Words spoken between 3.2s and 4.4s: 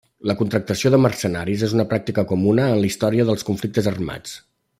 dels conflictes armats.